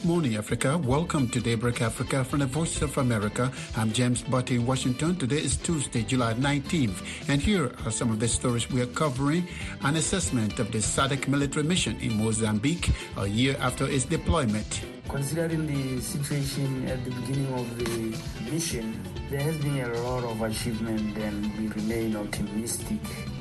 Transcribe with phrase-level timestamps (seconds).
[0.00, 0.78] Good morning, Africa.
[0.78, 3.52] Welcome to Daybreak Africa from the Voice of America.
[3.76, 5.14] I'm James Butty in Washington.
[5.14, 9.46] Today is Tuesday, July 19th, and here are some of the stories we are covering.
[9.82, 14.80] An assessment of the SADC military mission in Mozambique a year after its deployment.
[15.06, 18.98] Considering the situation at the beginning of the mission,
[19.28, 23.00] there has been a lot of achievement and we remain optimistic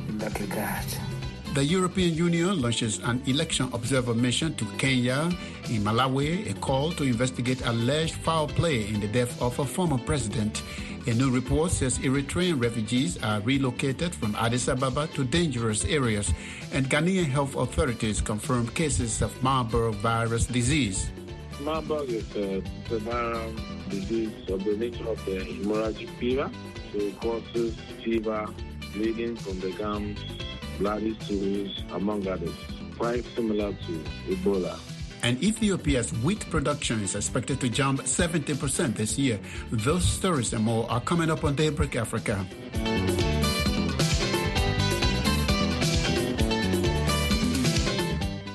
[0.09, 0.85] in that regard.
[1.55, 5.31] The European Union launches an election observer mission to Kenya
[5.69, 9.97] in Malawi, a call to investigate alleged foul play in the death of a former
[9.97, 10.61] president.
[11.07, 16.31] A new report says Eritrean refugees are relocated from Addis Ababa to dangerous areas,
[16.71, 21.09] and Ghanaian health authorities confirm cases of Marburg virus disease.
[21.61, 22.61] Marburg is uh,
[22.93, 26.51] a viral disease of the nature of the hemorrhagic fever.
[26.93, 28.47] So it causes fever,
[28.93, 30.19] bleeding from the gums,
[30.79, 31.15] bloody
[31.91, 32.55] among others.
[32.97, 34.79] Quite similar to Ebola.
[35.21, 39.39] And Ethiopia's wheat production is expected to jump 70% this year.
[39.71, 42.45] Those stories and more are coming up on Daybreak Africa.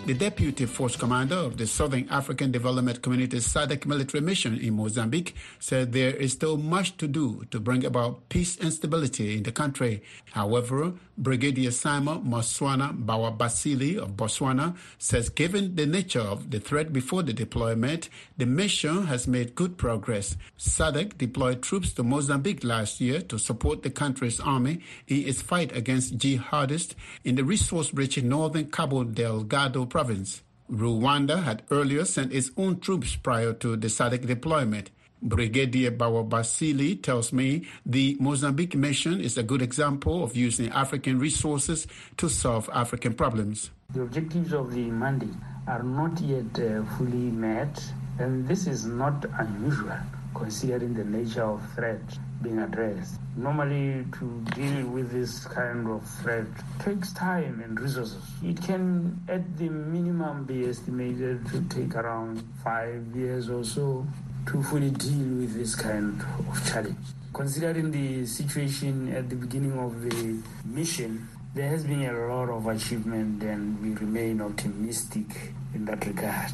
[0.07, 5.35] The deputy force commander of the Southern African Development Community SADC military mission in Mozambique
[5.59, 9.53] said there is still much to do to bring about peace and stability in the
[9.53, 10.03] country.
[10.33, 17.23] However, Brigadier Simon Moswana Bawabasili of Botswana says given the nature of the threat before
[17.23, 20.37] the deployment, the mission has made good progress.
[20.59, 25.75] SADC deployed troops to Mozambique last year to support the country's army in its fight
[25.75, 26.95] against jihadists
[27.25, 30.43] in the resource-rich northern Cabo Delgado province.
[30.69, 34.91] Rwanda had earlier sent its own troops prior to the SADC deployment.
[35.23, 41.87] Brigadier Bawabasili tells me the Mozambique mission is a good example of using African resources
[42.17, 43.71] to solve African problems.
[43.95, 45.39] The objectives of the mandate
[45.69, 47.81] are not yet uh, fully met,
[48.19, 50.01] and this is not unusual
[50.35, 52.01] considering the nature of threat
[52.43, 53.21] being addressed.
[53.37, 56.47] Normally, to deal with this kind of threat
[56.81, 58.23] takes time and resources.
[58.43, 64.07] It can, at the minimum, be estimated to take around five years or so
[64.47, 66.97] to fully deal with this kind of challenge.
[67.33, 72.67] Considering the situation at the beginning of the mission, there has been a lot of
[72.67, 76.53] achievement and we remain optimistic in that regard.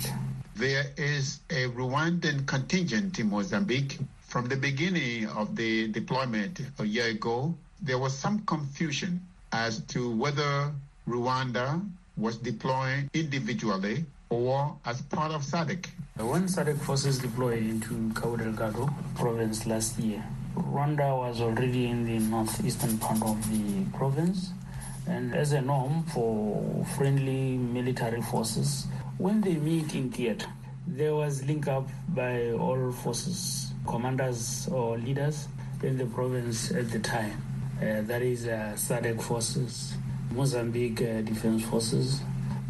[0.61, 3.99] There is a Rwandan contingent in Mozambique.
[4.29, 10.15] From the beginning of the deployment a year ago, there was some confusion as to
[10.15, 10.71] whether
[11.09, 11.81] Rwanda
[12.19, 15.87] was deploying individually or as part of SADC.
[16.19, 20.23] When SADC forces deployed into Cabo Delgado province last year,
[20.55, 24.51] Rwanda was already in the northeastern part of the province.
[25.09, 28.87] And as a norm for friendly military forces,
[29.21, 30.47] when they meet in theater,
[30.87, 35.47] there was link up by all forces, commanders or leaders
[35.83, 37.37] in the province at the time.
[37.77, 39.93] Uh, that is uh, SADC forces,
[40.31, 42.23] Mozambique uh, Defense Forces,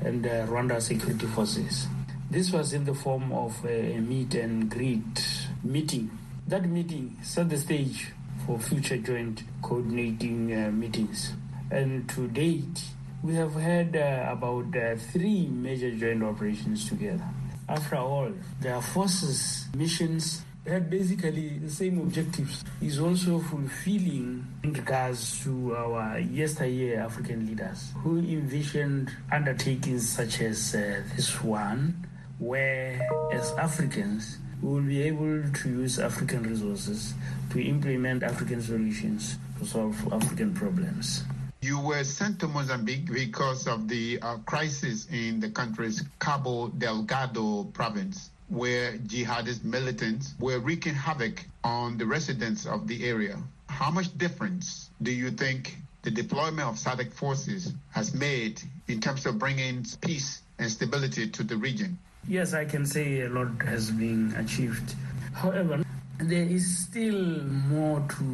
[0.05, 1.87] and uh, Rwanda Security Forces.
[2.33, 6.11] This was in the form of a, meet and greet meeting.
[6.49, 8.09] That meeting set the stage
[8.45, 11.33] for future joint coordinating uh, meetings.
[11.71, 12.83] And to date,
[13.23, 17.25] we have had uh, about uh, three major joint operations together.
[17.69, 22.65] After all, their forces, missions had basically the same objectives.
[22.81, 30.75] Is also fulfilling in regards to our yesteryear African leaders who envisioned undertakings such as
[30.75, 32.07] uh, this one,
[32.39, 33.01] where
[33.33, 37.15] as Africans we will be able to use African resources
[37.51, 41.25] to implement African solutions to solve African problems.
[41.63, 47.65] You were sent to Mozambique because of the uh, crisis in the country's Cabo Delgado
[47.65, 53.37] province, where jihadist militants were wreaking havoc on the residents of the area.
[53.69, 59.27] How much difference do you think the deployment of SADC forces has made in terms
[59.27, 61.99] of bringing peace and stability to the region?
[62.27, 64.95] Yes, I can say a lot has been achieved.
[65.35, 65.85] However,
[66.19, 68.25] there is still more to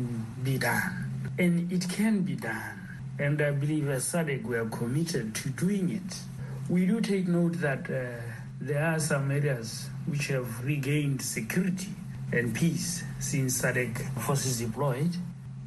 [0.45, 2.86] be done, and it can be done.
[3.19, 6.19] And I believe as SADC we are committed to doing it.
[6.69, 8.21] We do take note that uh,
[8.61, 11.93] there are some areas which have regained security
[12.33, 15.15] and peace since SADC forces deployed.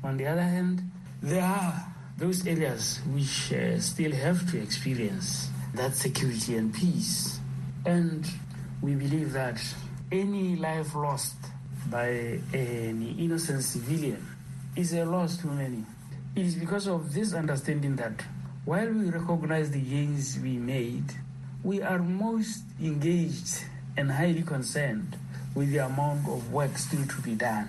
[0.03, 0.83] On the other hand,
[1.21, 1.85] there are
[2.17, 7.39] those areas which uh, still have to experience that security and peace.
[7.85, 8.29] And
[8.81, 9.61] we believe that
[10.11, 11.35] any life lost
[11.89, 14.25] by an innocent civilian
[14.75, 15.85] is a loss to many.
[16.35, 18.23] It is because of this understanding that
[18.65, 21.13] while we recognize the gains we made,
[21.63, 23.65] we are most engaged
[23.97, 25.17] and highly concerned
[25.55, 27.67] with the amount of work still to be done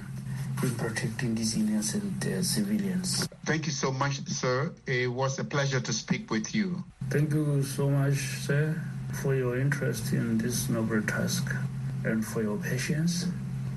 [0.63, 3.27] in protecting these innocent uh, civilians.
[3.47, 4.73] Thank you so much, sir.
[4.87, 6.85] It was a pleasure to speak with you.
[7.09, 8.81] Thank you so much, sir,
[9.23, 11.51] for your interest in this noble task
[12.05, 13.27] and for your patience.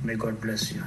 [0.04, 0.84] May God bless you.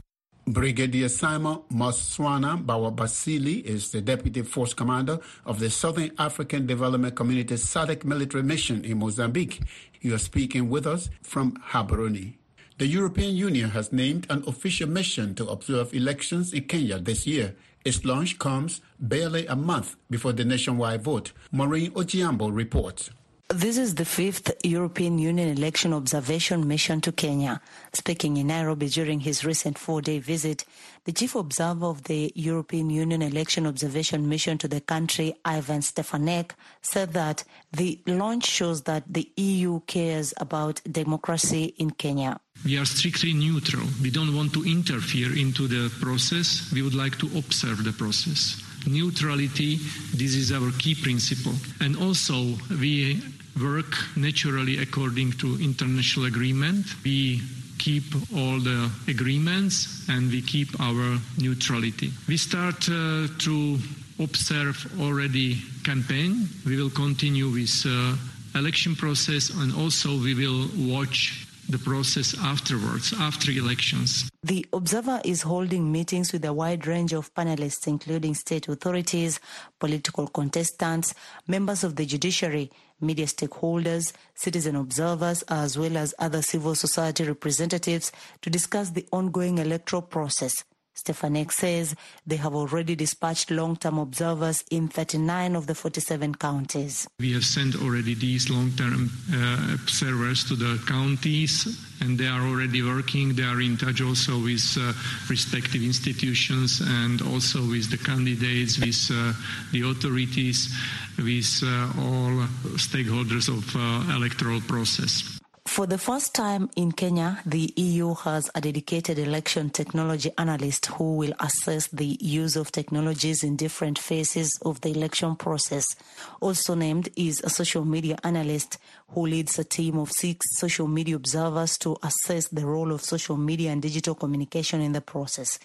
[0.48, 7.56] Brigadier Simon Moswana Bawabasili is the Deputy Force Commander of the Southern African Development Community
[7.56, 9.60] SADC military mission in Mozambique.
[10.00, 12.34] You are speaking with us from Gaborone.
[12.78, 17.56] The European Union has named an official mission to observe elections in Kenya this year.
[17.84, 21.32] Its launch comes barely a month before the nationwide vote.
[21.50, 23.10] Maureen Ojiambo reports.
[23.48, 27.60] This is the fifth European Union election observation mission to Kenya.
[27.92, 30.64] Speaking in Nairobi during his recent four day visit,
[31.04, 36.50] the chief observer of the European Union election observation mission to the country, Ivan Stefanec,
[36.82, 42.40] said that the launch shows that the EU cares about democracy in Kenya.
[42.64, 43.86] We are strictly neutral.
[44.02, 46.68] We don't want to interfere into the process.
[46.74, 49.76] We would like to observe the process neutrality,
[50.14, 51.52] this is our key principle.
[51.80, 53.20] And also, we
[53.60, 56.86] work naturally according to international agreement.
[57.04, 57.40] We
[57.78, 58.04] keep
[58.34, 62.12] all the agreements and we keep our neutrality.
[62.28, 63.78] We start uh, to
[64.18, 66.48] observe already campaign.
[66.64, 68.16] We will continue with uh,
[68.58, 74.30] election process and also we will watch the process afterwards, after elections.
[74.42, 79.40] The observer is holding meetings with a wide range of panelists, including state authorities,
[79.78, 81.14] political contestants,
[81.46, 82.70] members of the judiciary,
[83.00, 88.12] media stakeholders, citizen observers, as well as other civil society representatives
[88.42, 90.64] to discuss the ongoing electoral process.
[91.06, 91.94] Stefanec says
[92.26, 97.06] they have already dispatched long-term observers in 39 of the 47 counties.
[97.20, 102.82] We have sent already these long-term uh, observers to the counties and they are already
[102.82, 103.34] working.
[103.34, 104.92] They are in touch also with uh,
[105.30, 109.32] respective institutions and also with the candidates, with uh,
[109.72, 110.74] the authorities,
[111.18, 115.38] with uh, all stakeholders of uh, electoral process.
[115.76, 121.18] For the first time in Kenya, the EU has a dedicated election technology analyst who
[121.18, 125.94] will assess the use of technologies in different phases of the election process.
[126.40, 128.78] Also named is a social media analyst
[129.08, 133.36] who leads a team of six social media observers to assess the role of social
[133.36, 135.58] media and digital communication in the process.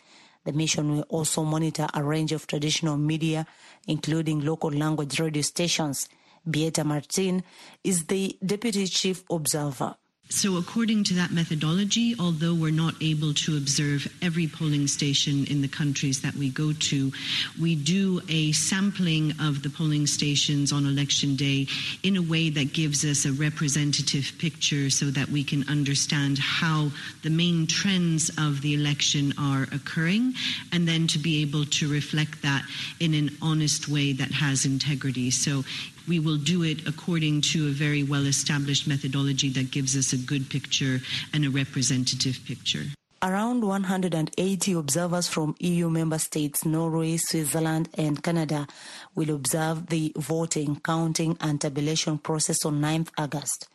[0.44, 3.48] The mission will also monitor a range of traditional media,
[3.88, 6.10] including local language radio stations.
[6.44, 7.44] Beata Martin
[7.82, 9.96] is the deputy chief observer.
[10.32, 15.62] So, according to that methodology, although we're not able to observe every polling station in
[15.62, 17.12] the countries that we go to,
[17.60, 21.68] we do a sampling of the polling stations on election day
[22.04, 26.90] in a way that gives us a representative picture so that we can understand how
[27.24, 30.34] the main trends of the election are occurring,
[30.72, 32.64] and then to be able to reflect that
[33.02, 35.30] in an honest way that has integrity.
[35.30, 35.66] So,
[36.08, 40.18] we will do it according to a very well established methodology that gives us a
[40.18, 41.00] good picture
[41.34, 42.84] and a representative picture.
[43.24, 48.66] Around 180 observers from EU member states, Norway, Switzerland, and Canada
[49.14, 53.68] will observe the voting, counting, and tabulation process on 9th August.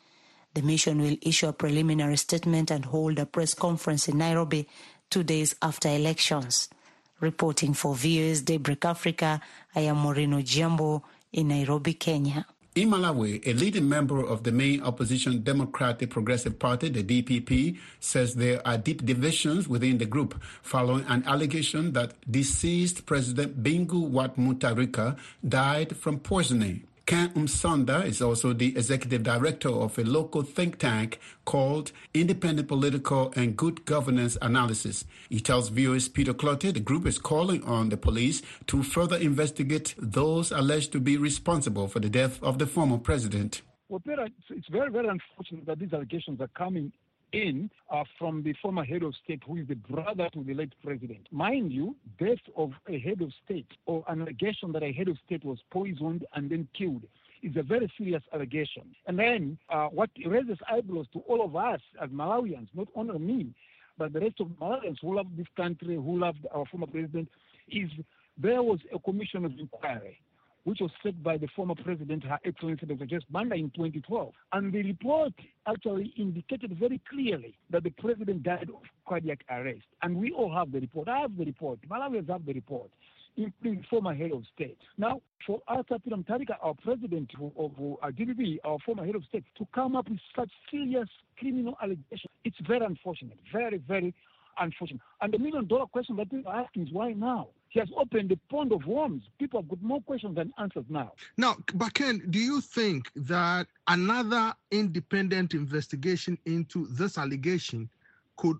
[0.54, 4.66] The mission will issue a preliminary statement and hold a press conference in Nairobi
[5.10, 6.68] two days after elections.
[7.20, 9.40] Reporting for VOA's Daybreak Africa,
[9.76, 11.02] I am Maureen Ojiambo
[11.36, 12.46] in Nairobi, Kenya.
[12.74, 18.34] In Malawi, a leading member of the main opposition Democratic Progressive Party, the DPP, says
[18.34, 24.28] there are deep divisions within the group following an allegation that deceased President Bingu wa
[24.28, 25.16] Mutharika
[25.46, 26.82] died from poisoning.
[27.06, 33.32] Ken Msonda is also the executive director of a local think tank called Independent Political
[33.36, 35.04] and Good Governance Analysis.
[35.28, 39.94] He tells VOA's Peter Clottey the group is calling on the police to further investigate
[39.96, 43.62] those alleged to be responsible for the death of the former president.
[43.88, 46.90] Well, Peter, it's very, very unfortunate that these allegations are coming
[47.36, 50.72] in uh, from the former head of state, who is the brother to the late
[50.82, 51.28] president.
[51.30, 55.18] Mind you, death of a head of state or an allegation that a head of
[55.26, 57.02] state was poisoned and then killed
[57.42, 58.84] is a very serious allegation.
[59.06, 63.54] And then uh, what raises eyebrows to all of us as Malawians, not only me,
[63.98, 67.28] but the rest of Malawians who love this country, who love our former president,
[67.68, 67.90] is
[68.38, 70.18] there was a commission of inquiry
[70.66, 73.20] which was set by the former president, Her Excellency Dr.
[73.30, 74.32] Banda in 2012.
[74.52, 75.32] And the report
[75.64, 79.86] actually indicated very clearly that the president died of cardiac arrest.
[80.02, 81.06] And we all have the report.
[81.06, 81.78] I have the report.
[81.88, 82.90] Malawians have the report.
[83.36, 84.78] including former head of state.
[84.98, 87.72] Now, for Arthur Peter Mutharika, our president of, of
[88.14, 91.08] DPP, our former head of state, to come up with such serious
[91.38, 94.14] criminal allegations, it's very unfortunate, very, very
[94.58, 95.00] unfortunate.
[95.20, 97.48] And the million dollar question that people are asking is why now?
[97.68, 99.24] He has opened the pond of worms.
[99.38, 101.12] People have got more questions than answers now.
[101.36, 107.90] Now, but Ken, do you think that another independent investigation into this allegation
[108.36, 108.58] could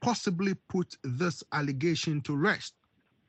[0.00, 2.74] possibly put this allegation to rest?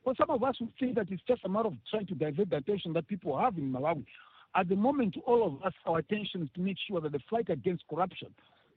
[0.03, 2.49] Well, some of us would think that it's just a matter of trying to divert
[2.49, 4.05] the attention that people have in Malawi.
[4.55, 7.49] At the moment, all of us, our attention is to make sure that the fight
[7.49, 8.29] against corruption,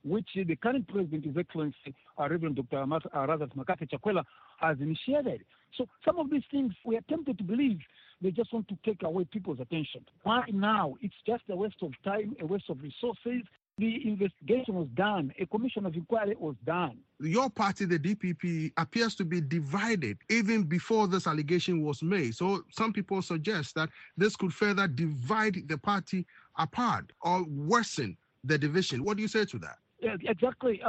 [0.04, 2.78] which the current president, His Excellency uh, Reverend Dr.
[2.78, 4.25] Amat, Razat McCarthy Chakwera,
[4.59, 5.42] has initiated.
[5.76, 7.78] So some of these things we are tempted to believe
[8.21, 10.04] they just want to take away people's attention.
[10.23, 10.94] Why now?
[11.00, 13.42] It's just a waste of time, a waste of resources,
[13.78, 16.99] the investigation was done, a commission of inquiry was done.
[17.21, 22.35] Your party, the DPP, appears to be divided even before this allegation was made.
[22.35, 26.26] So some people suggest that this could further divide the party
[26.59, 29.04] apart or worsen the division.
[29.04, 29.78] What do you say to that?
[30.02, 30.80] Uh, exactly.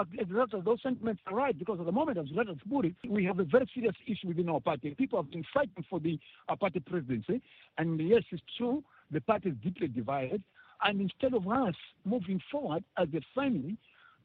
[0.66, 3.44] Those sentiments are right because at the moment, as Leonard put it, we have a
[3.44, 4.96] very serious issue within our party.
[4.98, 7.42] People have been fighting for the uh, party presidency.
[7.78, 10.42] And yes, it's true, the party is deeply divided.
[10.84, 13.78] And instead of us moving forward as a family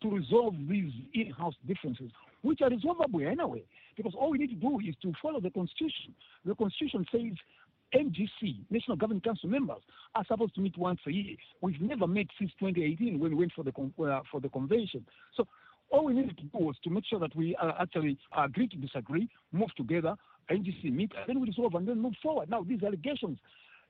[0.03, 2.11] to resolve these in-house differences,
[2.43, 3.65] which are resolvable anyway,
[3.97, 6.15] because all we need to do is to follow the Constitution.
[6.45, 7.37] The Constitution says
[7.95, 9.83] NGC, National Governing Council members,
[10.15, 11.37] are supposed to meet once a year.
[11.61, 15.07] We've never met since 2018 when we went for the uh, for the convention.
[15.37, 15.47] So
[15.91, 18.77] all we needed to do was to make sure that we uh, actually agree to
[18.77, 20.17] disagree, move together,
[20.51, 22.51] NGC meet, and then we resolve and then move forward.
[22.51, 23.39] Now these allegations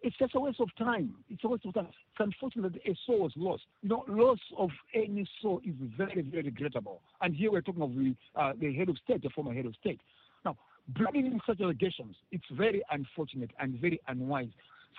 [0.03, 1.15] it's just a waste of time.
[1.29, 1.89] It's a waste of time.
[1.89, 3.65] It's unfortunate that a soul was lost.
[3.83, 7.01] You know, loss of any soul is very, very regrettable.
[7.21, 9.75] And here we're talking of the, uh, the head of state, the former head of
[9.81, 10.01] state.
[10.45, 10.57] Now,
[10.89, 14.49] bringing in such allegations, it's very unfortunate and very unwise.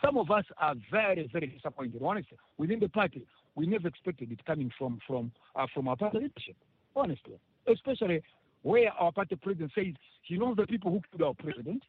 [0.03, 2.01] Some of us are very, very disappointed.
[2.03, 6.19] Honestly, within the party, we never expected it coming from from uh, from our party
[6.19, 6.55] leadership.
[6.95, 8.21] Honestly, especially
[8.61, 9.93] where our party president says
[10.23, 11.83] he knows the people who killed our president,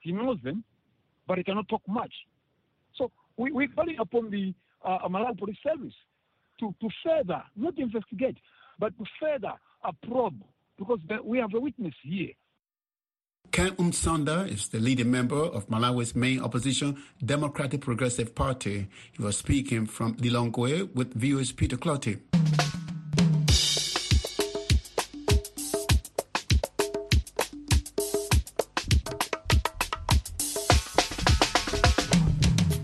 [0.00, 0.64] he knows them,
[1.26, 2.12] but he cannot talk much
[2.96, 4.54] So we, we're calling upon the
[4.84, 5.94] uh, Malawi Police Service
[6.60, 8.36] to, to further, not investigate,
[8.78, 9.52] but to further
[9.84, 10.42] a probe,
[10.78, 12.30] because we have a witness here.
[13.52, 18.88] Ken Msonda is the leading member of Malawi's main opposition, Democratic Progressive Party.
[19.12, 22.18] He was speaking from Lilongwe with VOA's Peter Clottey.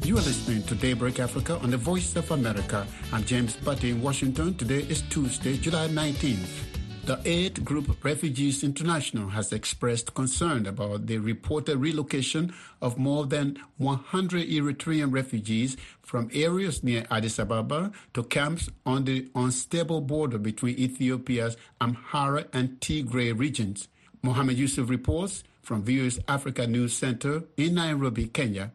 [0.04, 2.86] You are listening to Daybreak Africa on the Voice of America.
[3.10, 4.54] I'm James Butty in Washington.
[4.54, 6.67] Today is Tuesday, July 19th.
[7.08, 13.58] The Aid Group Refugees International has expressed concern about the reported relocation of more than
[13.78, 20.78] 100 Eritrean refugees from areas near Addis Ababa to camps on the unstable border between
[20.78, 23.88] Ethiopia's Amhara and Tigray regions.
[24.20, 28.72] Mohamed Yusuf reports from VOA's Africa News Center in Nairobi, Kenya.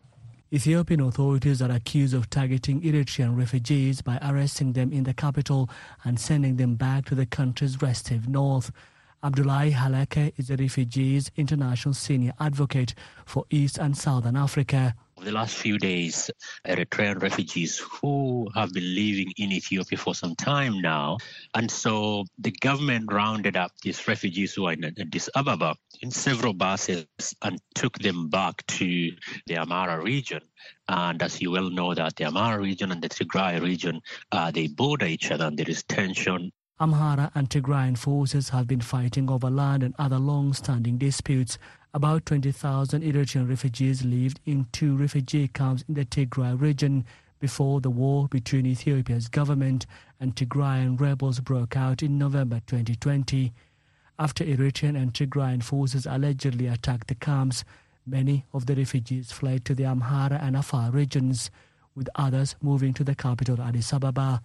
[0.53, 5.67] Ethiopian authorities are accused of targeting Eritrean refugees by arresting them in the capital
[6.03, 8.72] and sending them back to the country's restive north.
[9.24, 12.93] Abdullahi Halakhe is a Refugees International Senior Advocate
[13.25, 16.29] for East and Southern Africa the last few days,
[16.67, 21.17] Eritrean refugees who have been living in Ethiopia for some time now.
[21.53, 26.53] And so the government rounded up these refugees who are in Addis Ababa in several
[26.53, 27.05] buses
[27.41, 29.11] and took them back to
[29.47, 30.41] the Amhara region.
[30.87, 34.01] And as you well know, that the Amhara region and the Tigray region,
[34.31, 36.51] uh, they border each other and there is tension
[36.81, 41.57] Amhara and Tigrayan forces have been fighting over land and other long-standing disputes
[41.93, 47.05] about 20,000 Eritrean refugees lived in two refugee camps in the Tigray region
[47.39, 49.85] before the war between Ethiopia's government
[50.19, 53.53] and Tigrayan rebels broke out in November 2020.
[54.17, 57.63] After Eritrean and Tigrayan forces allegedly attacked the camps,
[58.07, 61.51] many of the refugees fled to the Amhara and Afar regions,
[61.95, 64.41] with others moving to the capital Addis Ababa.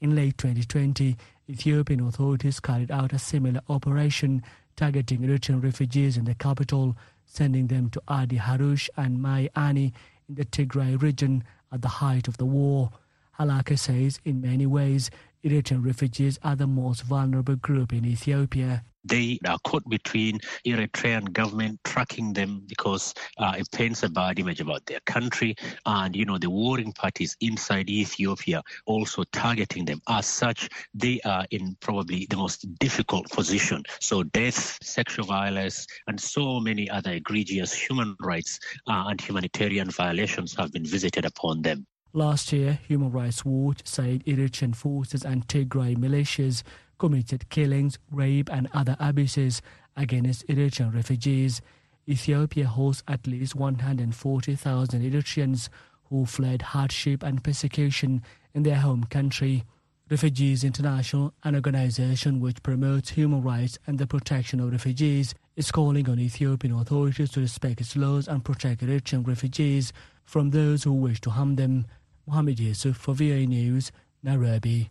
[0.00, 1.16] In late 2020,
[1.48, 4.42] Ethiopian authorities carried out a similar operation
[4.80, 6.96] targeting Eritrean refugees in the capital,
[7.26, 9.92] sending them to Adi Harush and Mai Aini
[10.26, 12.90] in the Tigray region at the height of the war.
[13.38, 15.10] Halakhe says in many ways,
[15.44, 18.82] Eritrean refugees are the most vulnerable group in Ethiopia.
[19.04, 24.60] They are caught between Eritrean government tracking them because uh, it paints a bad image
[24.60, 25.54] about their country,
[25.86, 30.00] and you know the warring parties inside Ethiopia also targeting them.
[30.08, 33.82] As such, they are in probably the most difficult position.
[34.00, 40.54] So death, sexual violence, and so many other egregious human rights uh, and humanitarian violations
[40.56, 41.86] have been visited upon them.
[42.12, 46.64] Last year, Human Rights Watch said Eritrean forces and Tigray militias
[47.00, 49.60] committed killings, rape, and other abuses
[49.96, 51.60] against Eritrean refugees.
[52.06, 55.68] Ethiopia hosts at least 140,000 Eritreans
[56.08, 58.22] who fled hardship and persecution
[58.54, 59.64] in their home country.
[60.10, 66.08] Refugees International, an organization which promotes human rights and the protection of refugees, is calling
[66.10, 69.92] on Ethiopian authorities to respect its laws and protect Eritrean refugees
[70.24, 71.86] from those who wish to harm them.
[72.26, 73.90] Mohammed Yusuf for VOA News,
[74.22, 74.90] Nairobi.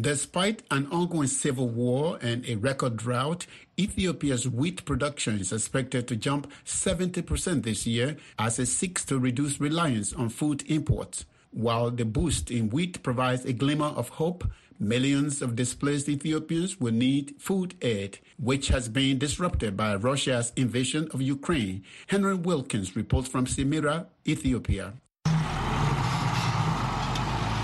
[0.00, 3.46] Despite an ongoing civil war and a record drought,
[3.80, 9.58] Ethiopia's wheat production is expected to jump 70% this year as it seeks to reduce
[9.60, 11.24] reliance on food imports.
[11.50, 14.44] While the boost in wheat provides a glimmer of hope,
[14.78, 21.08] millions of displaced Ethiopians will need food aid, which has been disrupted by Russia's invasion
[21.12, 21.82] of Ukraine.
[22.06, 24.92] Henry Wilkins reports from Semira, Ethiopia.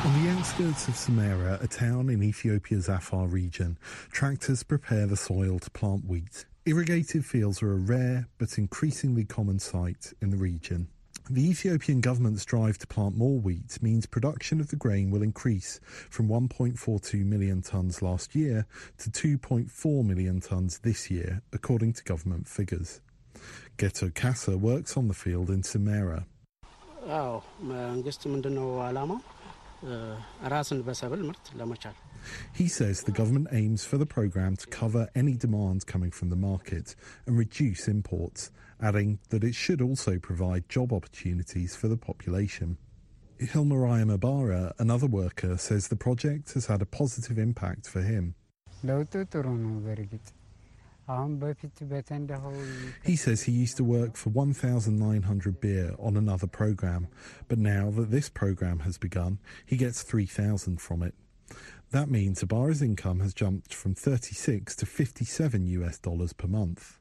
[0.05, 3.79] On the outskirts of Samara, a town in Ethiopia's Afar region,
[4.11, 6.45] tractors prepare the soil to plant wheat.
[6.67, 10.89] Irrigated fields are a rare but increasingly common sight in the region.
[11.31, 15.81] The Ethiopian government's drive to plant more wheat means production of the grain will increase
[16.11, 18.67] from 1.42 million tonnes last year
[18.99, 23.01] to 2.4 million tonnes this year, according to government figures.
[23.79, 26.27] Ghetto Kassa works on the field in Samara.
[32.55, 36.37] He says the government aims for the programme to cover any demand coming from the
[36.37, 36.95] market
[37.27, 38.51] and reduce imports,
[38.81, 42.79] adding that it should also provide job opportunities for the population.
[43.41, 48.35] Hilmariah Mabara, another worker, says the project has had a positive impact for him.
[53.05, 57.09] He says he used to work for 1,900 birr on another program,
[57.49, 61.15] but now that this program has begun, he gets 3,000 from it.
[61.91, 66.99] That means Abara's income has jumped from 36 to 57 US dollars per month.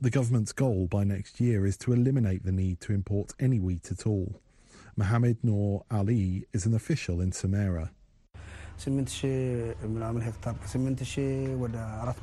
[0.00, 3.90] The government's goal by next year is to eliminate the need to import any wheat
[3.90, 4.40] at all.
[4.96, 7.92] Mohammed Noor Ali is an official in Samara.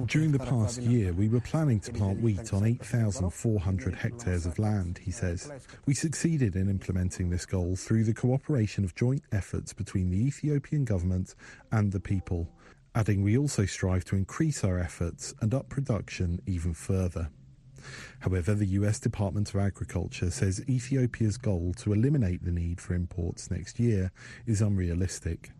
[0.08, 4.98] During the past year, we were planning to plant wheat on 8,400 hectares of land,
[4.98, 5.52] he says.
[5.86, 10.86] We succeeded in implementing this goal through the cooperation of joint efforts between the Ethiopian
[10.86, 11.36] government
[11.72, 12.48] and the people,
[12.96, 17.30] adding we also strive to increase our efforts and up production even further.
[18.20, 23.52] However, the US Department of Agriculture says Ethiopia's goal to eliminate the need for imports
[23.52, 24.12] next year
[24.48, 25.52] is unrealistic.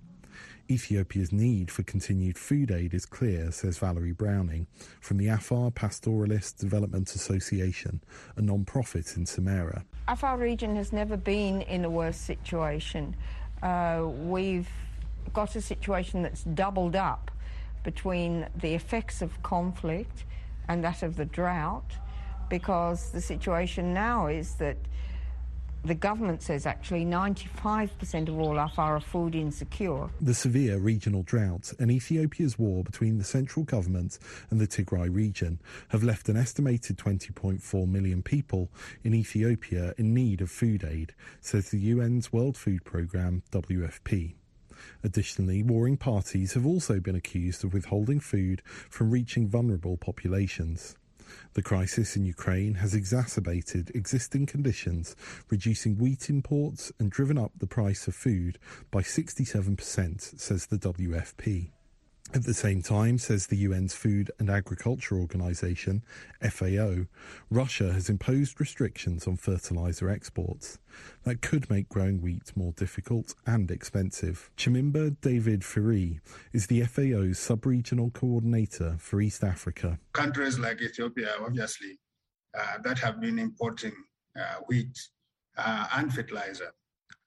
[0.70, 4.66] Ethiopia's need for continued food aid is clear, says Valerie Browning
[5.00, 8.02] from the Afar Pastoralist Development Association,
[8.36, 9.86] a non-profit in Samara.
[10.08, 13.16] Afar region has never been in a worse situation.
[13.62, 14.70] Uh, we've
[15.34, 17.32] got a situation that's doubled up
[17.84, 20.24] between the effects of conflict
[20.68, 21.92] and that of the drought
[22.50, 24.78] because the situation now is that
[25.86, 30.10] the government says actually 95% of all Afar are food insecure.
[30.20, 34.18] The severe regional drought and Ethiopia's war between the central government
[34.50, 38.70] and the Tigray region have left an estimated 20.4 million people
[39.04, 44.34] in Ethiopia in need of food aid, says the UN's World Food Programme, WFP.
[45.04, 50.96] Additionally, warring parties have also been accused of withholding food from reaching vulnerable populations.
[51.54, 55.16] The crisis in Ukraine has exacerbated existing conditions,
[55.50, 58.60] reducing wheat imports and driven up the price of food
[58.92, 61.72] by 67%, says the WFP.
[62.36, 66.04] At the same time, says the UN's Food and Agriculture Organization,
[66.42, 67.06] FAO,
[67.50, 70.78] Russia has imposed restrictions on fertilizer exports.
[71.24, 74.52] That could make growing wheat more difficult and expensive.
[74.58, 76.20] Chimimba David Phiri
[76.52, 79.98] is the FAO's sub-regional coordinator for East Africa.
[80.12, 81.98] Countries like Ethiopia, obviously,
[82.54, 83.94] uh, that have been importing
[84.38, 85.00] uh, wheat
[85.58, 86.74] uh, and fertilizer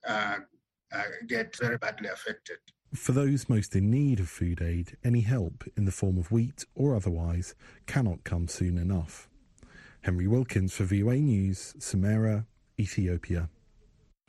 [0.07, 0.37] uh,
[0.92, 2.59] uh, get very badly affected.
[2.94, 6.64] For those most in need of food aid, any help in the form of wheat
[6.74, 7.55] or otherwise
[7.87, 9.29] cannot come soon enough.
[10.03, 12.46] Henry Wilkins for VOA News, Samara,
[12.81, 13.51] Ethiopia.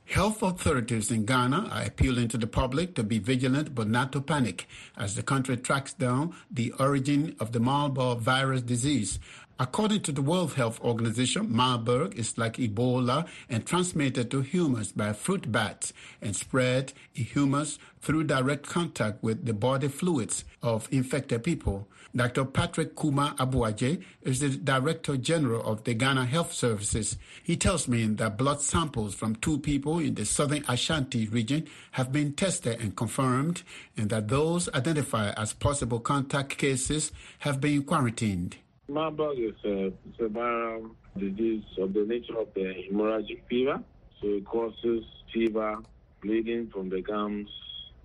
[0.06, 4.22] Health authorities in Ghana are appealing to the public to be vigilant but not to
[4.22, 4.68] panic
[4.98, 9.20] as the country tracks down the origin of the Marburg virus disease.
[9.62, 15.12] According to the World Health Organization, Marburg is like Ebola and transmitted to humans by
[15.12, 15.92] fruit bats
[16.22, 21.90] and spread in humans through direct contact with the body fluids of infected people.
[22.16, 22.46] Dr.
[22.46, 27.18] Patrick Kuma Aboagye is the Director General of the Ghana Health Services.
[27.44, 32.14] He tells me that blood samples from two people in the southern Ashanti region have
[32.14, 33.64] been tested and confirmed,
[33.98, 38.56] and that those identified as possible contact cases have been quarantined.
[38.90, 43.82] Marburg is a, it's a viral disease of the nature of the hemorrhagic fever.
[44.22, 45.78] So it causes fever,
[46.22, 47.50] bleeding from the gums,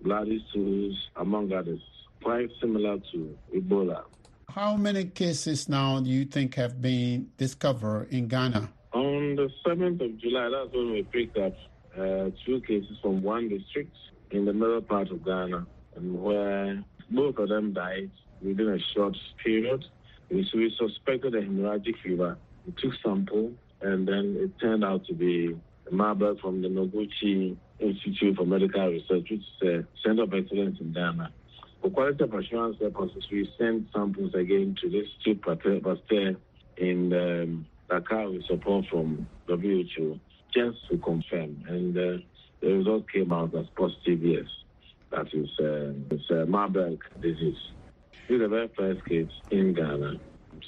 [0.01, 1.81] bloody stools, among others.
[2.23, 4.03] Quite similar to Ebola.
[4.49, 8.69] How many cases now do you think have been discovered in Ghana?
[8.93, 11.53] On the 7th of July, that's when we picked up
[11.97, 13.95] uh, two cases from one district
[14.31, 19.17] in the middle part of Ghana, and where both of them died within a short
[19.43, 19.83] period.
[20.29, 22.37] We, we suspected a hemorrhagic fever.
[22.65, 25.55] We took sample, and then it turned out to be
[25.91, 30.93] Marburg from the Noguchi Institute for Medical Research, which is a center of excellence in
[30.93, 31.31] Ghana.
[31.81, 36.35] For quality of assurance purposes, we sent samples again to this Institute Pasteur
[36.77, 40.19] in um, Dakar with support from WHO
[40.53, 41.63] just to confirm.
[41.67, 42.23] And uh,
[42.61, 44.45] the result came out as positive, yes.
[45.11, 47.57] That is uh, it's, uh, Marburg disease.
[48.27, 50.19] Is the very first case in Ghana.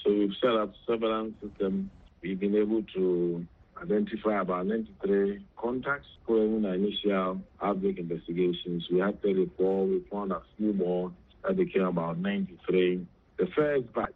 [0.03, 1.89] So we've set up surveillance system.
[2.21, 3.45] We've been able to
[3.81, 8.88] identify about 93 contacts following the initial outbreak investigations.
[8.91, 9.86] We had 34.
[9.86, 11.12] We found a few more
[11.43, 13.07] that became about 93.
[13.38, 14.12] The first batch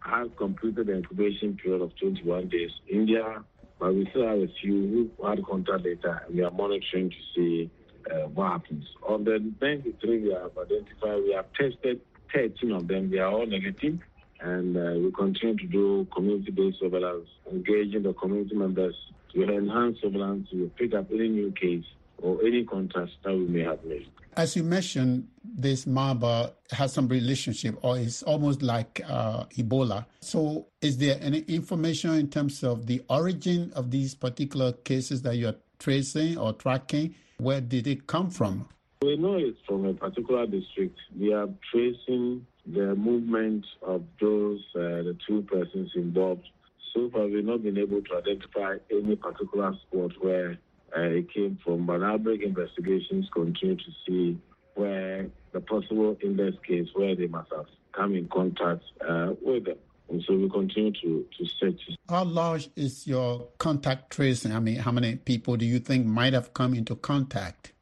[0.00, 2.70] has completed the incubation period of 21 days.
[2.88, 3.42] India,
[3.78, 7.70] but we still have a few who had contact data, we are monitoring to see
[8.10, 8.84] uh, what happens.
[9.08, 12.00] On the 93 we have identified, we have tested
[12.36, 13.10] 13 of them.
[13.10, 13.98] They are all negative
[14.40, 18.94] and uh, we continue to do community-based surveillance, engaging the community members
[19.32, 21.84] to enhance surveillance to pick up any new case
[22.18, 24.06] or any contact that we may have made.
[24.36, 30.04] As you mentioned, this Marburg has some relationship, or it's almost like uh, Ebola.
[30.20, 35.36] So, is there any information in terms of the origin of these particular cases that
[35.36, 37.14] you are tracing or tracking?
[37.38, 38.68] Where did it come from?
[39.02, 40.98] We know it's from a particular district.
[41.18, 46.48] We are tracing the movement of those, uh, the two persons involved.
[46.94, 50.58] So far, we've not been able to identify any particular spot where
[50.96, 54.38] uh, it came from, but outbreak investigations continue to see
[54.74, 59.78] where the possible index case where they must have come in contact uh, with them.
[60.08, 61.80] And so we continue to, to search.
[62.08, 64.52] How large is your contact tracing?
[64.52, 67.72] I mean, how many people do you think might have come into contact?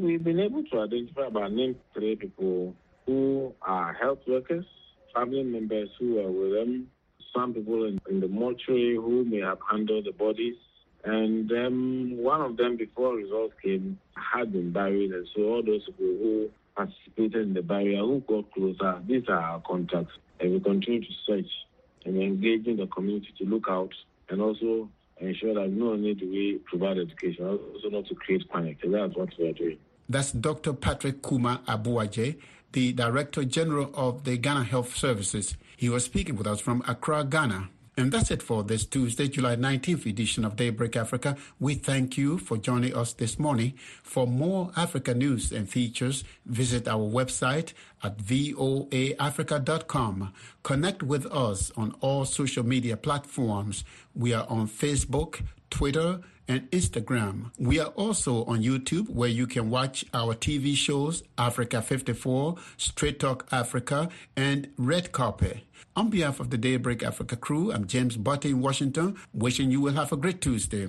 [0.00, 1.52] We've been able to identify about
[1.94, 2.74] three people
[3.06, 4.64] who are health workers,
[5.14, 6.88] family members who are with them,
[7.32, 10.56] some people in, in the mortuary who may have handled the bodies.
[11.04, 15.12] And um, one of them, before results came, had been buried.
[15.12, 19.38] And so all those people who participated in the burial, who got closer, these are
[19.38, 20.14] our contacts.
[20.40, 21.50] And we continue to search
[22.04, 23.92] and engage in the community to look out
[24.28, 24.88] and also
[25.20, 28.78] ensure that not only do we provide education, also not to create panic.
[28.82, 29.78] And that's what we are doing.
[30.08, 30.72] That's Dr.
[30.74, 32.36] Patrick Kuma Aboagye,
[32.72, 35.56] the Director General of the Ghana Health Services.
[35.76, 37.70] He was speaking with us from Accra, Ghana.
[37.96, 41.36] And that's it for this Tuesday, July 19th edition of Daybreak Africa.
[41.60, 43.74] We thank you for joining us this morning.
[44.02, 50.32] For more Africa news and features, visit our website at voaafrica.com.
[50.64, 53.84] Connect with us on all social media platforms.
[54.12, 57.50] We are on Facebook, Twitter, and Instagram.
[57.58, 63.20] We are also on YouTube where you can watch our TV shows Africa 54, Straight
[63.20, 65.60] Talk Africa, and Red Carpet.
[65.96, 69.92] On behalf of the Daybreak Africa crew, I'm James Butty in Washington, wishing you will
[69.94, 70.88] have a great Tuesday.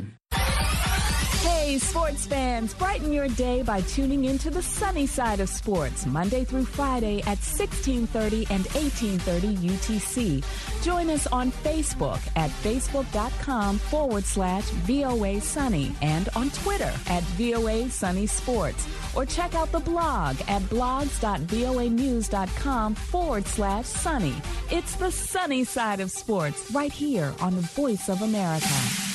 [1.65, 6.43] Hey, sports fans, brighten your day by tuning into the sunny side of sports Monday
[6.43, 10.43] through Friday at 1630 and 1830 UTC.
[10.84, 17.89] Join us on Facebook at facebook.com forward slash VOA Sunny and on Twitter at VOA
[17.89, 18.88] Sunny Sports.
[19.15, 24.36] Or check out the blog at blogs.voanews.com forward slash sunny.
[24.69, 29.14] It's the sunny side of sports right here on the Voice of America.